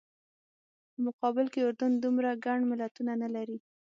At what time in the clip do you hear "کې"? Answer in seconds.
1.53-1.59